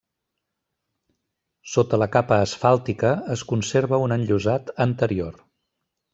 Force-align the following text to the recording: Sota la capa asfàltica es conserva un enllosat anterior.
Sota 1.73 1.99
la 2.05 2.07
capa 2.15 2.39
asfàltica 2.47 3.13
es 3.37 3.45
conserva 3.53 4.01
un 4.07 4.17
enllosat 4.19 4.75
anterior. 4.89 5.39